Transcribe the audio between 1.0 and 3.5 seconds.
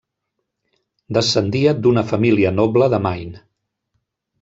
Descendia d'una família noble de Maine.